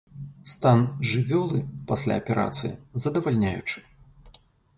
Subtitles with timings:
[0.53, 0.79] Стан
[1.09, 1.59] жывёлы
[1.91, 2.73] пасля аперацыі
[3.05, 3.79] здавальняючы.